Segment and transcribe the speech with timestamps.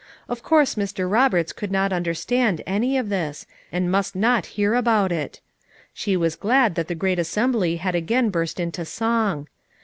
[0.27, 1.07] Of course Mr.
[1.07, 5.41] Roberts could not un derstand any of this, and must not hear about it;
[5.93, 9.47] she was glad that the great assembly had again burst into song.